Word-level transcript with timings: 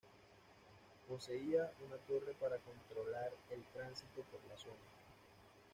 Poseía 1.07 1.71
una 1.85 1.95
torre 1.97 2.33
para 2.33 2.57
controlar 2.57 3.29
el 3.51 3.61
tránsito 3.65 4.23
por 4.31 4.41
la 4.49 4.57
zona. 4.57 4.95